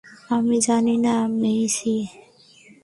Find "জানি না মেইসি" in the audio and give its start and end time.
0.67-1.95